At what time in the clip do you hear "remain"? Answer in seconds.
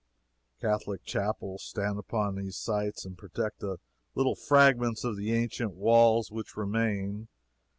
6.57-7.27